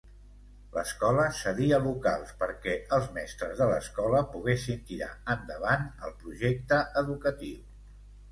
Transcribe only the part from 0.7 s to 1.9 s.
L'escola cedia